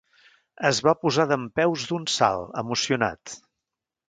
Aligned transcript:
Es 0.69 0.79
va 0.87 0.93
posar 1.01 1.25
dempeus 1.31 1.85
d'un 1.91 2.09
salt, 2.17 2.49
emocionat. 2.63 3.37